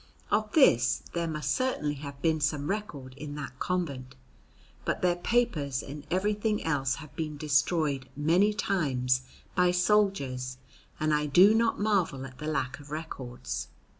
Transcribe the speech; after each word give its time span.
Of 0.31 0.53
this 0.53 1.03
there 1.13 1.27
must 1.27 1.51
certainly 1.51 1.93
have 1.93 2.19
been 2.23 2.41
some 2.41 2.71
record 2.71 3.13
in 3.17 3.35
that 3.35 3.59
convent, 3.59 4.15
but 4.83 5.03
their 5.03 5.15
papers 5.15 5.83
and 5.83 6.07
everything 6.09 6.63
else 6.63 6.95
have 6.95 7.15
been 7.15 7.37
destroyed 7.37 8.09
many 8.17 8.51
times 8.51 9.21
by 9.53 9.69
soldiers, 9.69 10.57
and 10.99 11.13
I 11.13 11.27
do 11.27 11.53
not 11.53 11.79
marvel 11.79 12.25
at 12.25 12.39
the 12.39 12.47
lack 12.47 12.79
of 12.79 12.89
records. 12.89 13.67